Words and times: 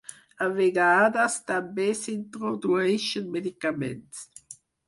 A 0.45 0.45
vegades 0.59 1.35
també 1.51 1.87
s'introdueixen 2.01 3.31
medicaments. 3.37 4.27